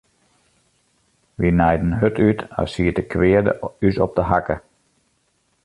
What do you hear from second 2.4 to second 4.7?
as siet de kweade ús op 'e hakke.